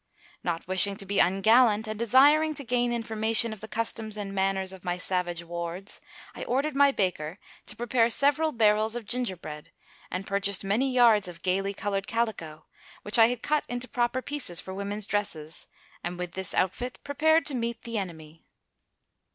Not 0.43 0.67
wishing 0.67 0.95
to 0.97 1.05
be 1.05 1.19
ungallant, 1.19 1.87
and 1.87 1.99
desiring 1.99 2.55
to 2.55 2.63
gain 2.63 2.91
information 2.91 3.53
of 3.53 3.61
the 3.61 3.67
customs 3.67 4.17
and 4.17 4.33
manners 4.33 4.73
of 4.73 4.83
my 4.83 4.97
savage 4.97 5.43
wards, 5.43 6.01
I 6.33 6.43
ordered 6.45 6.75
my 6.75 6.91
baker 6.91 7.37
to 7.67 7.75
prepare 7.75 8.09
several 8.09 8.51
barrels 8.51 8.95
of 8.95 9.05
ginger 9.05 9.35
bread, 9.35 9.71
and 10.09 10.25
purchased 10.25 10.65
many 10.65 10.91
yards 10.91 11.27
of 11.27 11.43
gaily 11.43 11.75
colored 11.75 12.07
calico, 12.07 12.65
which 13.03 13.19
I 13.19 13.27
had 13.27 13.43
cut 13.43 13.63
into 13.69 13.87
proper 13.87 14.23
pieces 14.23 14.59
for 14.59 14.73
women's 14.73 15.05
dresses, 15.05 15.67
and 16.03 16.17
with 16.17 16.31
this 16.31 16.55
outfit, 16.55 16.97
prepared 17.03 17.45
to 17.45 17.53
meet 17.53 17.83
the 17.83 17.99
enemy. 17.99 18.43